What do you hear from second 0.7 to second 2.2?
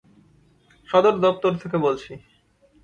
সদর দপ্তর থেকে বলছি।